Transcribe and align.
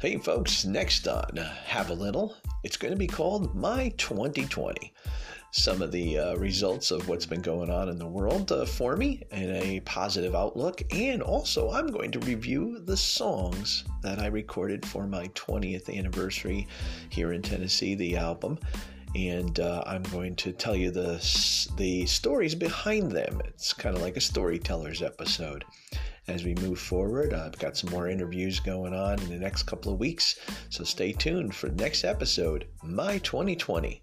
Hey, 0.00 0.16
folks, 0.16 0.64
next 0.64 1.06
on 1.06 1.36
Have 1.66 1.90
a 1.90 1.94
Little, 1.94 2.34
it's 2.62 2.78
going 2.78 2.94
to 2.94 2.98
be 2.98 3.06
called 3.06 3.54
My 3.54 3.92
2020. 3.98 4.94
Some 5.50 5.82
of 5.82 5.92
the 5.92 6.18
uh, 6.18 6.36
results 6.36 6.90
of 6.90 7.06
what's 7.06 7.26
been 7.26 7.42
going 7.42 7.68
on 7.68 7.90
in 7.90 7.98
the 7.98 8.06
world 8.06 8.50
uh, 8.50 8.64
for 8.64 8.96
me 8.96 9.22
and 9.30 9.50
a 9.50 9.80
positive 9.80 10.34
outlook, 10.34 10.80
and 10.90 11.20
also 11.20 11.70
I'm 11.70 11.88
going 11.88 12.12
to 12.12 12.18
review 12.20 12.78
the 12.78 12.96
songs 12.96 13.84
that 14.00 14.18
I 14.18 14.28
recorded 14.28 14.86
for 14.86 15.06
my 15.06 15.26
20th 15.34 15.94
anniversary 15.94 16.66
here 17.10 17.34
in 17.34 17.42
Tennessee, 17.42 17.94
the 17.94 18.16
album 18.16 18.58
and 19.14 19.58
uh, 19.58 19.82
I'm 19.86 20.04
going 20.04 20.36
to 20.36 20.52
tell 20.52 20.76
you 20.76 20.92
the 20.92 21.16
the 21.76 22.06
stories 22.06 22.54
behind 22.54 23.10
them. 23.10 23.40
It's 23.44 23.72
kind 23.72 23.96
of 23.96 24.02
like 24.02 24.16
a 24.16 24.20
storyteller's 24.20 25.02
episode 25.02 25.64
as 26.28 26.44
we 26.44 26.54
move 26.56 26.78
forward. 26.78 27.32
I've 27.32 27.58
got 27.58 27.76
some 27.76 27.90
more 27.90 28.08
interviews 28.08 28.60
going 28.60 28.94
on 28.94 29.20
in 29.20 29.28
the 29.28 29.38
next 29.38 29.64
couple 29.64 29.92
of 29.92 30.00
weeks, 30.00 30.38
so 30.68 30.84
stay 30.84 31.12
tuned 31.12 31.54
for 31.54 31.68
the 31.68 31.82
next 31.82 32.04
episode, 32.04 32.66
My 32.82 33.18
2020. 33.18 34.02